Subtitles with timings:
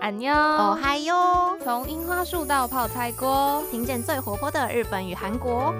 [0.00, 1.56] 安妞，哦嗨哟！
[1.64, 5.74] 从樱花树到泡菜锅，听见最活泼的日本与韩国。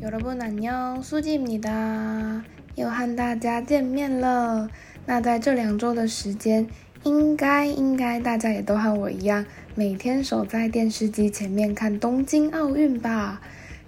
[0.00, 2.42] 여러분안녕，수지입니다。
[2.76, 4.68] 又和大家见面了。
[5.04, 6.68] 那在这两周的时间，
[7.02, 13.40] 应该应该大家也都和我一样，每天守在电视机前面看东京奥运吧。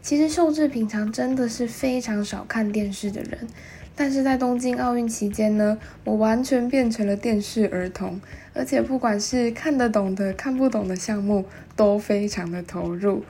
[0.02, 3.46] 其实秀智平常真的是非常少看电视的人，
[3.95, 8.19] 但是在东京奥运期间呢，我完全变成了电视儿童，
[8.53, 13.23] 而且不管是看得懂的、看不懂的项目，都非常的投入。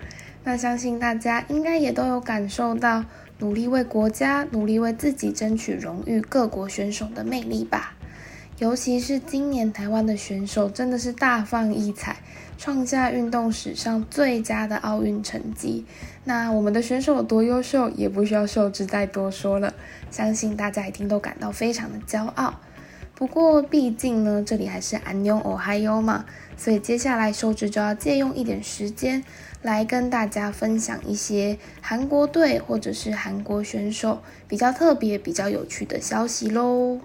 [0.43, 3.05] 那相信大家应该也都有感受到，
[3.39, 7.93] 努力为国家、努力为自己争取荣誉各国选手的魅力吧。
[8.57, 12.15] 尤其是今年台湾的选手真的是大放异彩，
[12.57, 15.85] 创下运动史上最佳的奥运成绩。
[16.23, 19.73] 那我们的选手有多优秀，也不需要秀智再多说了，
[20.11, 22.59] 相信大家一定都感到非常的骄傲。
[23.13, 26.25] 不过毕竟呢，这里还是安妞哦嗨哟嘛，
[26.57, 29.23] 所以接下来秀智就要借用一点时间。
[29.61, 36.99] 来跟大家分享一些韩国队或者是韩国选手比较特别、比较有趣的消息喽。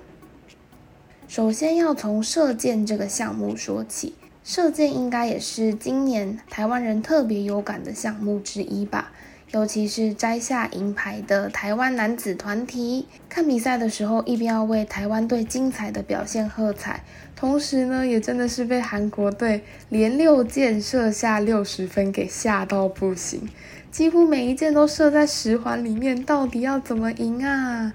[1.27, 4.15] 首先要从射箭这个项目说起，
[4.45, 9.11] 射箭应该也是今年台湾人特别有感的项目之一吧。
[9.53, 17.03] 尤其是摘下银牌的台湾男子团体，看比赛的时候一边要为台湾队精彩的表现喝彩，
[17.35, 23.49] 同时呢，也真的是被韩国队连六箭射下六十分给吓到不行，
[23.91, 27.93] 几乎每一箭都射在十环里面，到底要怎么赢啊？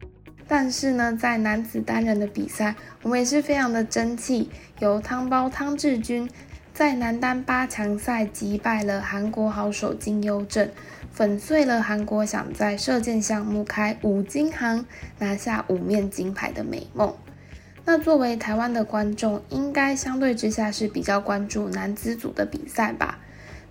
[0.48, 6.30] 但是呢，在男子单人的比赛，我们也是非常的争气，由汤包汤志军
[6.76, 10.70] 在男单八强赛击败了韩国好手金优正。
[11.10, 14.86] 粉碎了韩国想在射箭项目开五金行
[15.20, 17.16] 拿下五面金牌的美梦。
[17.86, 23.20] 那作为台湾的观众，应该相对之下是比较关注男子组的比赛吧？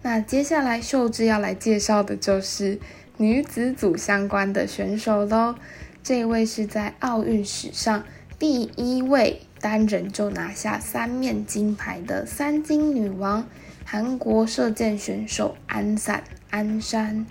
[0.01, 2.81] 那接下来秀智要来介绍的就是
[3.19, 5.57] 女子组相关的选手喽。
[6.03, 8.03] 这位是在奥运史上
[8.39, 13.49] 第一位单人就拿下三面金牌的三金女王，
[13.83, 16.23] 韩国射箭选手安散。
[16.51, 17.25] 安山，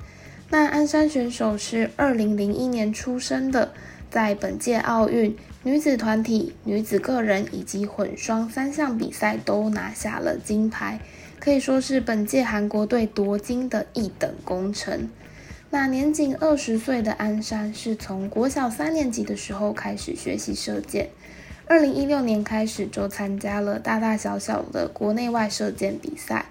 [0.50, 3.72] 那安山选手是二零零一年出生的，
[4.10, 11.00] 在本届奥运女子团体、女子个人以及混双三项比赛都拿下了金牌，
[11.40, 15.08] 可以说是本届韩国队夺金的一等功臣。
[15.70, 21.10] 那年仅二十岁的安山是从国小三年级的时候开始学习射箭，
[21.74, 26.46] 二零一六年开始就参加了大大小小的国内外射箭比赛。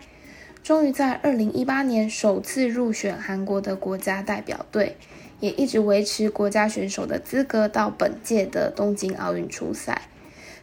[0.65, 4.97] 终于在二零一八年首次入选韩国的国家代表队，
[5.39, 10.03] 也一直维持国家选手的资格到本届的东京奥运出赛。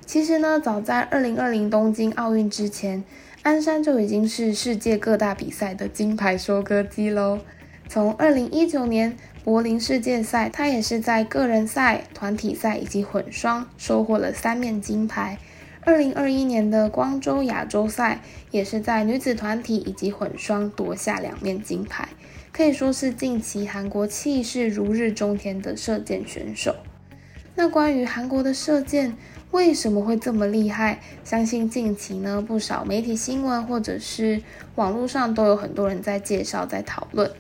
[0.06, 3.02] 其实呢，早在二零二零东京奥运之前，
[3.44, 7.40] 鞍山就已经是世界各大比赛的金牌收割机喽。
[7.88, 15.40] 从二零一九年柏林世界赛，他也是在个人赛、团体赛以及混双收获了三面金牌。
[15.82, 22.10] 二零二一年的光州亚洲赛，也是在女子团体以及混双夺下两面金牌，
[22.52, 26.76] 可以说是近期韩国气势如日中天的射箭选手。
[27.56, 29.16] 那关于韩国的射箭
[29.52, 31.00] 为什么会这么厉害？
[31.24, 34.42] 相信近期呢不少媒体新闻或者是
[34.76, 37.32] 网络上都有很多人在介绍、在讨论。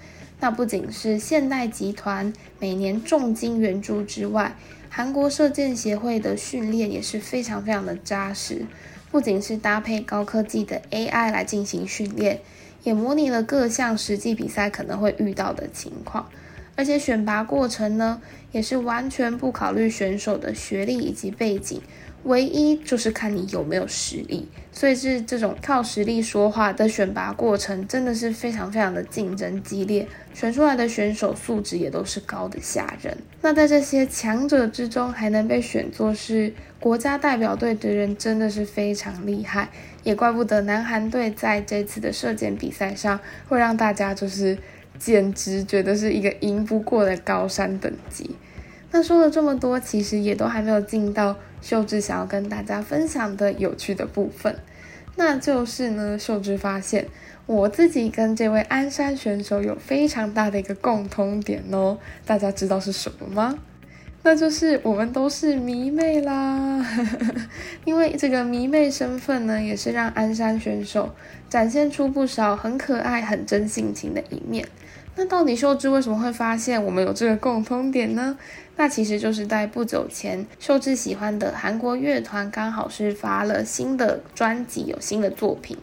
[0.41, 4.55] 那不仅是现代集团每年重金援助之外，
[4.89, 8.66] 韩国射箭协会的训练也是非常非常的扎实，
[9.11, 12.39] 不仅是搭配高科技的 AI 来进行训练，
[12.83, 16.29] 也模拟了各项实际比赛可能会遇到的情况。
[16.78, 18.22] 而且选拔过程呢，
[18.53, 21.81] 也是完全不考虑选手的学历以及背景，
[22.24, 24.47] 唯一就是看你有没有实力。
[24.72, 33.18] 所以是这种靠实力说话的选拔过程，真的是非常非常的竞争激烈，选出来的选手素质也都是高的吓人。
[33.41, 39.70] 那在这些强者之中，还能被选作是国家代表队的人，真的是非常厉害。
[40.03, 44.58] 也怪不得南韩队在这次的射箭比赛上，会让大家就是
[44.97, 48.38] 简直觉得是一个赢不过的高山等级。
[48.91, 54.56] 那说了这么多，其实也都还没有进到秀智想要跟大家分享的有趣的部分。
[55.16, 57.06] 那就是呢，秀智发现
[57.46, 63.56] 我自己跟这位鞍山选手有非常大的一个共通点哦，大家知道是什么吗？
[64.22, 66.86] 那就是我们都是迷妹啦，
[67.86, 71.14] 因为这个迷妹身份呢，也是让鞍山选手
[71.47, 74.68] 展现出不少很可爱、很真性情的一面。
[75.19, 78.37] 那到底秀智为什么会发现我们有这个共通点呢？
[78.77, 85.75] 那其实就是在不久前，秀智喜欢的韩国乐团刚好是发了新的专辑，有新的作品。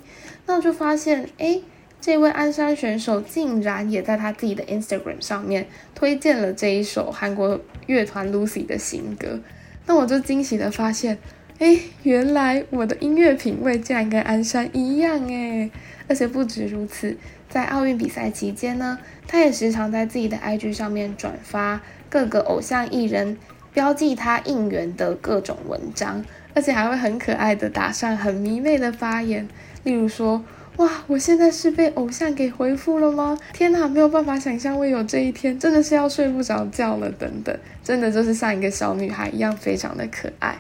[0.47, 1.61] 那我就发现，哎，
[2.01, 9.39] 这位鞍山选手竟然也在他自己的 Instagram 上面推荐了这一首韩国乐团 Lucy 的新歌。
[9.85, 11.19] 那我就惊喜的发现，
[11.59, 15.71] 哎，原来我的音乐品味竟然跟鞍山一样哎！
[16.09, 17.17] 而且不止如此，
[17.49, 21.81] 在奥运比赛期间呢，他也时常在自己的 IG 上面转发。
[22.09, 23.37] 各个偶像艺人
[23.73, 29.47] 标记他应援的各种文章，而且还会很可爱的打上很迷妹的发言，
[29.83, 30.45] 例如说
[30.79, 33.37] ：“哇，我现在是被偶像给回复了吗？
[33.53, 40.57] 天哪，没有办法想象会有这一天，真的是要睡不着觉了。”等等，真的就是像一个小女孩一样，非常的可爱。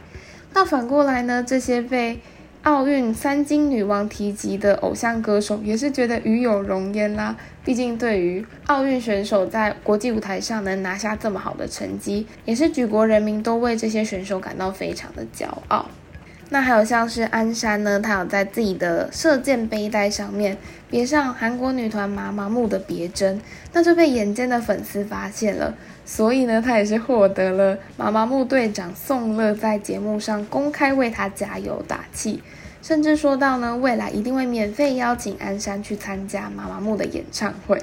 [0.53, 1.45] 那反过来呢？
[1.47, 2.19] 这些被
[2.67, 7.37] 奥运三金女王提及的偶像歌手也是觉得与有荣焉啦。
[7.65, 15.87] 毕竟，对于奥运选手在国际舞台上能拿下这么好的成绩，也是举国人民都为这些选手感到非常的骄傲。
[16.49, 20.57] 那还有像是鞍山呢，他有在自己的射箭背带上面
[20.91, 23.41] 别上韩国女团妈妈木的别针，
[23.73, 25.73] 那就被眼尖的粉丝发现了。
[26.07, 32.43] 所以呢，他也是获得了妈妈木队长宋乐在节目上公开为他加油打气。
[32.81, 37.77] 甚至说到呢，未来一定会免费邀请安山去参加妈妈木的演唱会。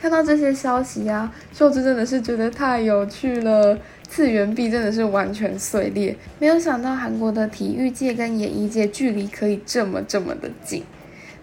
[0.00, 3.78] 看到这些消息啊，秀智真的是觉得太有趣了，
[4.08, 6.16] 次元壁真的是完全碎裂。
[6.38, 10.82] 没有想到韩国的体育界跟演艺界距离可以这么这么的近。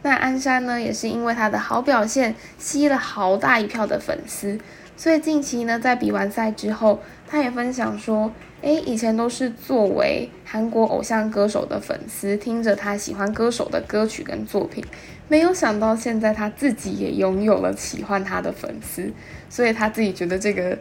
[0.02, 4.58] 那安山呢，也是因为他的好表现，吸了好大一票的粉丝。
[4.98, 8.32] 所以近期呢，在比完赛之后，他也分享说。
[8.62, 14.84] 诶，以前都是作为韩国偶像歌手的粉丝，听着他喜欢歌手的歌曲跟作品，
[15.28, 19.14] 没有想到现在他自己也拥有了喜欢他的粉丝，
[19.52, 20.76] 所以他自己觉得这个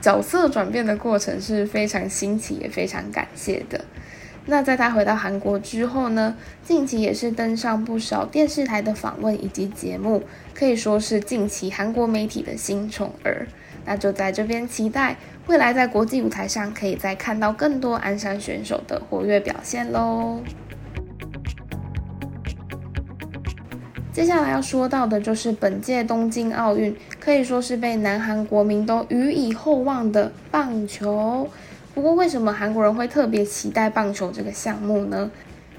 [0.00, 3.84] 角色转变的过程是非常新奇，也非常感谢的。
[4.50, 6.34] 那在他回到韩国之后呢，
[6.64, 10.22] 近期也是登上不少电视台的访问以及节目，
[10.54, 13.46] 可以说是近期韩国媒体的新宠儿。
[13.84, 15.16] 那就在这边期待
[15.48, 20.40] 未来在国际舞台上可以再看到更多鞍山选手的活跃表现喽。
[24.10, 31.46] 接下来要说到的就是本届东京奥运可以说是被南韩国民都予以厚望的棒球。
[31.98, 35.28] 不过，为什么韩国人会特别期待棒球这个项目呢？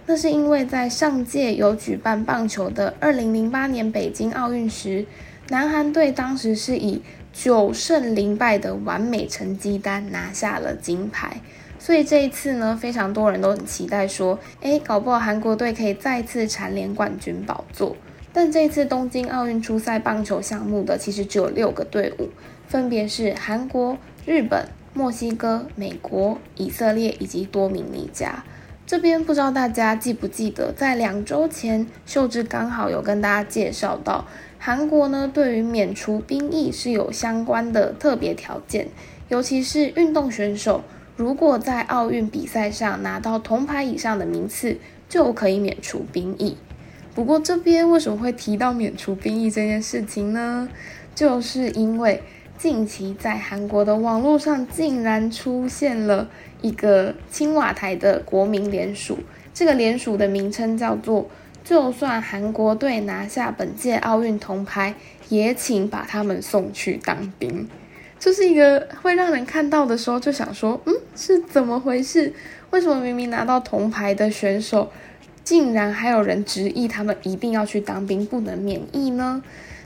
[0.06, 5.06] 那是因为在上届有举办棒球的2008年北京奥运时，
[5.48, 7.02] 南韩队当时是以
[7.32, 11.40] 九胜零败的完美成绩单拿下了金牌，
[11.80, 17.96] 所以这一次呢，非常多人都很期待说，诶，搞不好韩国队可以再次蝉联冠军宝座。
[18.34, 22.28] 但这次东京奥运初赛棒球项目的其实只有六个队伍，
[22.68, 24.68] 分别是韩国、日本、
[25.00, 28.44] 墨西哥、美国、以色列以及多米尼加。
[28.86, 34.28] 这边不知道大家记不记得，在两周前，秀智刚好有跟大家介绍到。
[34.58, 38.90] 韩国呢，对于免除兵役是有相关的特别条件，
[39.30, 40.84] 尤其是运动选手，
[41.16, 44.76] 如果在奥运比赛上拿到铜牌以上的名次，
[45.08, 46.58] 就可以免除兵役。
[47.16, 50.68] 不过这边为什么会提到免除兵役这件事情呢？
[51.16, 52.22] 就是因为
[52.60, 56.30] 近期在韩国的网络上竟然出现了
[56.62, 59.18] 一个青瓦台的国民联署，
[59.54, 61.28] 这个联署的名称叫做。
[61.62, 64.96] 就算韩国队拿下本届奥运铜牌，
[65.28, 67.68] 也请把他们送去当兵。
[68.18, 72.34] 这是一个会让人看到的时候就想说，嗯，是怎么回事？
[72.72, 74.92] 为什么明明拿到铜牌的选手，
[75.44, 79.44] 竟然还有人执意他们一定要去当兵，不能免疫呢？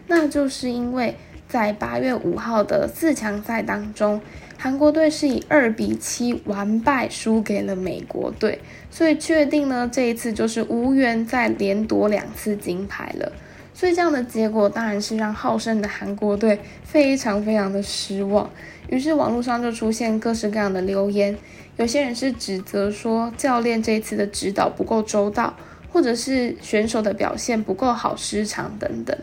[0.08, 1.16] 那就是因为
[1.54, 4.20] 在八月五号的四强赛当中。
[4.58, 8.58] 韩国队是以二比七完败，输给了美国队，
[8.90, 13.32] 所以确定呢，这一次就是无缘再连夺两次金牌了。
[13.72, 18.50] 所以这样的结果当然是让好胜的韩国队非常非常的失望。
[18.90, 21.38] 于是网络上就出现各式各样的留言，
[21.78, 25.56] 有些人是指责说教练这一次的指导不够周到，
[25.92, 29.16] 或者是选手的表现不够好失常等等，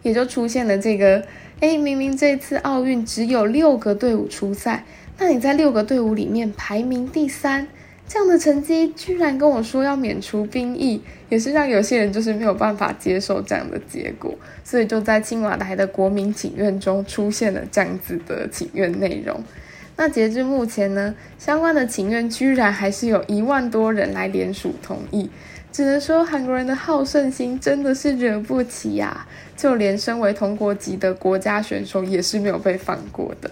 [0.00, 1.22] 也就出现了这个。
[1.60, 4.84] 哎，明明这次奥运只有六个队伍出赛，
[5.18, 7.66] 那你在六个队伍里面排名第三，
[8.06, 19.42] 这样的成绩居然跟我说要免除兵役，也是让有些人就是没有办法接受这样的结果，所以就在青瓦台的国民请愿中出现了这样子的请愿内容。
[19.96, 25.30] 那截至目前呢，相关的请愿居然还是有一万多人来联署同意。
[25.76, 29.26] 只能说韩国人的好胜心真的是惹不起呀！
[29.54, 33.50] 就连身为同国籍的国家选手也是没有被放过的。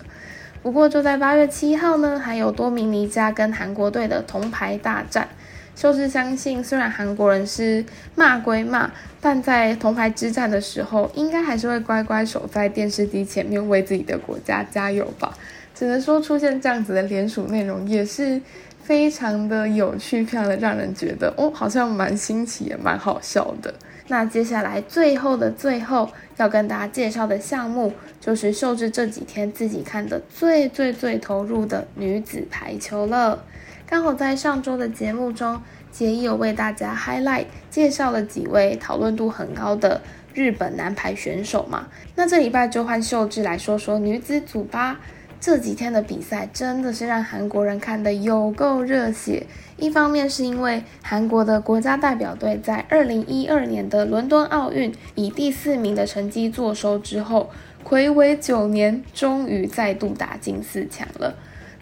[0.62, 5.28] 不过就在八月七号呢，还有多米尼加跟韩国队的铜牌大战。
[5.76, 8.90] 秀智相信，虽然韩国人是骂归骂，
[9.20, 15.36] 但在铜牌之战的时候，应该还是会乖乖守在电视机前面为自己的国家加油吧。
[15.74, 18.40] 只能说出现这样子的联署内容也是
[18.84, 23.72] 非常的有趣，非常的让人觉得哦，好像蛮新奇也蛮好笑的。
[24.08, 33.42] 那接下来最后的最后要跟大家介绍的项目，就是秀智这几天自己看的最最最投入的女子排球了。
[33.86, 40.02] 刚好在上周的节目中，杰伊有为大家 highlight 介绍了几位讨论度很高的
[40.34, 41.88] 日本男排选手嘛。
[42.14, 45.00] 那这礼拜就换秀智来说说女子组吧。
[45.44, 49.46] 这几天的比赛真的是让韩国人看得有够热血。
[49.76, 57.50] 一方面是因为韩国的国家代表队在二零一二年的伦敦奥运以第四名的成绩坐收之后，
[57.86, 61.34] 暌违九年，终于再度打进四强了。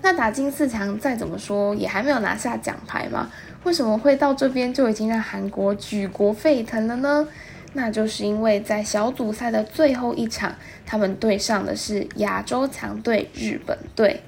[0.03, 3.31] 那打进四强，再怎么说也还没有拿下奖牌嘛？
[3.63, 7.29] 为什么会到这边就已经让韩国举国沸腾了呢？
[7.75, 14.21] 那就是因为在小组赛的最后一场，他们对上的是亚洲强队日本队。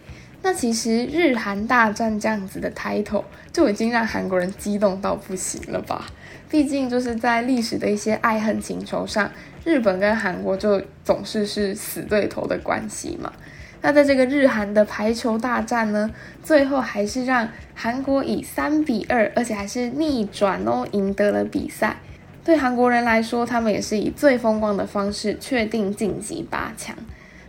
[0.43, 6.07] 那其实日韩大战这样子的 title 就已经让韩国人激动到不行了吧？
[6.51, 9.31] 毕竟就是在历史的一些爱恨情仇上，
[9.65, 13.33] 日本跟韩国就总是是死对头的关系嘛。
[13.81, 16.11] 那在这个日韩的排球大战呢，
[16.43, 21.97] 最后还是让韩国以三比二，而且还是逆转哦，赢得了比赛。
[22.45, 26.95] 对韩国人来说，他们也是以最风光的方式确定晋级八强。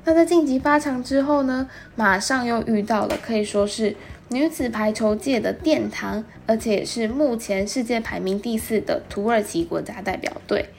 [0.06, 3.96] 那在晋级八强之后呢，马上又遇到了可以说是
[4.30, 10.70] 女子排球界的殿堂，而且也是目前世界排名第四的土耳其国家代表队。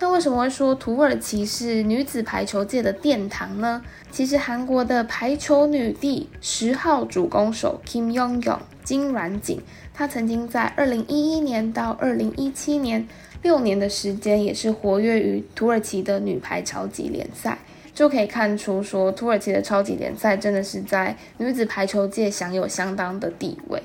[0.00, 3.82] 那为什么会说土耳其是女子排球界的殿堂呢？
[4.10, 9.60] 其实韩国的排球女帝十号主攻手 Kim Yong Yong 金软景，
[9.92, 13.06] 她曾经在二零一一年到二零一七年
[13.42, 17.58] 六年的时间，也是活跃于土耳其的女排超级联赛，
[17.94, 23.82] 就可以看出说土耳其的超级联赛真的是在女子排球界享有相当的地位。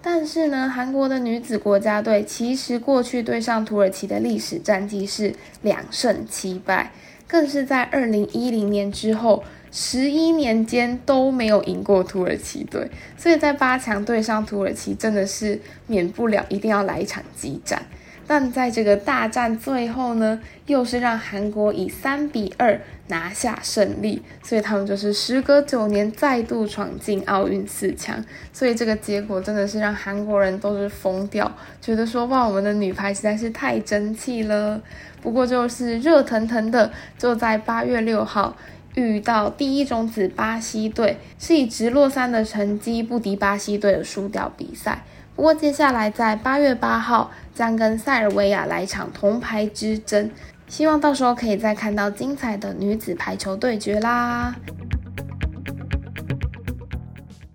[0.00, 6.92] 但是呢，韩国的女子国家队其实过去对上土耳其的历史战绩是两胜七败，
[7.26, 17.82] 更是在二零一零年之后十一年间都没有赢过土耳其队，所以在八强对上土耳其真的是免不了一定要来一场激战。
[18.28, 28.22] 但在这个大战最后呢，又是让韩国以三比二拿下胜利，所以他们就是时隔九年再度闯进奥运四强。
[28.52, 34.78] 所以这个结果真的是让韩国人都是疯掉，觉得说哇，我们的女排实在是太争气了。
[35.22, 38.54] 不过就是热腾腾的，就在八月六号
[38.94, 45.02] 遇到第一种子巴西队，是以直落三的成绩不敌巴西队的输掉比赛。
[45.38, 50.28] 不过接下来在八月八号将跟塞尔维亚来一场铜牌之争，
[50.66, 54.56] 希望到时候可以再看到精彩的女子排球对决啦。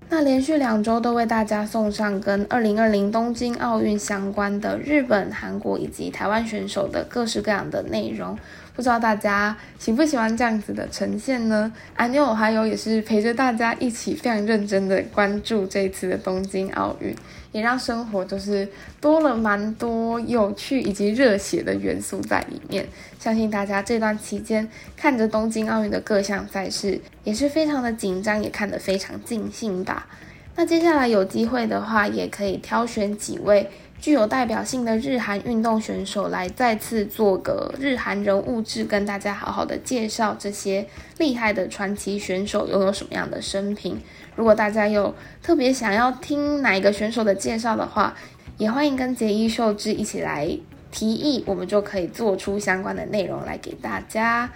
[0.09, 8.37] 那连续两周都为大家送上跟二零二零东京奥运相关的日本、韩国以及台湾选手的各式各样的内容。
[8.73, 11.69] 不知道大家喜不喜欢这样子的呈现呢？
[11.95, 17.13] 安妞还有也是陪着大家一起非常认真的关注这次的东京奥运，
[17.53, 18.67] 也让生活就是
[18.99, 22.85] 多了蛮多有趣以及热血的元素在里面。
[23.17, 24.67] 相信大家这段期间
[24.97, 30.07] 看着东京奥运的各项赛事，也是非常的紧张，也看得非常尽兴吧。
[30.55, 33.69] 那接下来有机会的话，也可以挑选几位。
[33.99, 40.85] 具有代表性的日韩运动选手来再次做个日韩人物志，跟大家好好的介绍这些
[41.19, 44.01] 厉害的传奇选手拥有什么样的生平。
[44.35, 48.13] 如果大家有特别想要听哪一个选手的介绍的话，
[48.57, 50.49] 也欢迎跟杰伊秀智一起来
[50.91, 54.49] 提议，我们就可以做出相关的内容来给大家。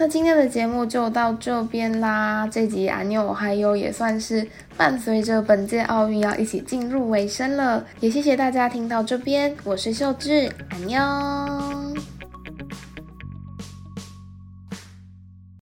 [0.00, 4.46] 那今天的节目就到这边啦，这集阿妞还有也算是
[4.76, 11.77] 伴随着本届奥运要一起进入尾声了，也谢谢大家听到这边，我是秀智，阿妞。